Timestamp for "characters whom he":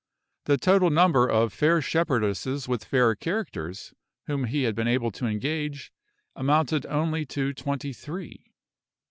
3.13-4.63